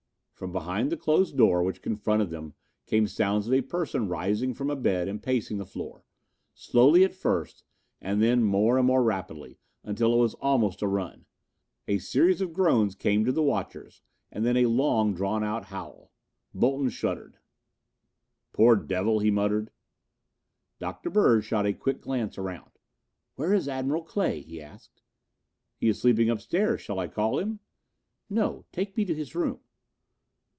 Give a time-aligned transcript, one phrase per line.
[0.41, 2.55] From behind the closed door which confronted them
[2.87, 6.03] came sounds of a person rising from a bed and pacing the floor,
[6.55, 7.63] slowly at first,
[8.01, 11.27] and then more and more rapidly, until it was almost a run.
[11.87, 14.01] A series of groans came to the watchers
[14.31, 16.09] and then a long drawn out howl.
[16.55, 17.37] Bolton shuddered.
[18.51, 19.69] "Poor devil!" he muttered.
[20.79, 21.11] Dr.
[21.11, 22.71] Bird shot a quick glance around.
[23.35, 25.03] "Where is Admiral Clay?" he asked.
[25.77, 26.81] "He is sleeping upstairs.
[26.81, 27.59] Shall I call him?"
[28.27, 28.65] "No.
[28.71, 29.59] Take me to his room."